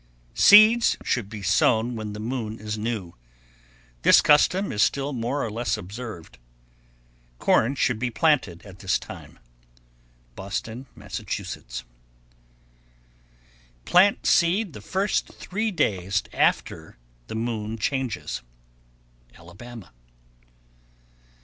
[0.33, 3.13] Seeds should be sown when the moon is new.
[4.01, 6.39] This custom is still more or less observed.
[7.37, 9.37] Corn should be planted at this time.
[10.33, 11.19] Boston, Mass.
[11.19, 11.85] 1122.
[13.85, 16.97] Plant seed the first three days after
[17.27, 18.41] the moon changes.
[19.35, 19.91] _Alabama.